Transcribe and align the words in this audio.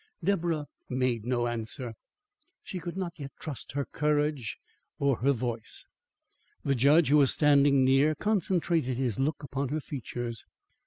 Deborah 0.23 0.65
made 0.89 1.25
no 1.25 1.45
answer. 1.45 1.93
She 2.63 2.79
could 2.79 2.97
not 2.97 3.13
yet 3.17 3.29
trust 3.39 3.73
her 3.73 3.85
courage 3.85 4.57
or 4.97 5.17
her 5.17 5.31
voice. 5.31 5.85
The 6.63 6.73
judge, 6.73 7.09
who 7.09 7.17
was 7.17 7.31
standing 7.31 7.85
near, 7.85 8.15
concentrated 8.15 8.97
his 8.97 9.19
look 9.19 9.43
upon 9.43 9.69
her 9.69 9.79
features. 9.79 10.43